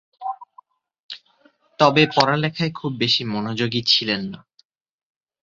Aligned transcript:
তবে 1.79 2.03
পড়ালেখায় 2.15 2.71
খুব 2.71 2.91
বেশি 2.97 3.23
মনোযোগী 3.25 3.81
ছিলেন 3.87 4.21
না। 4.31 4.39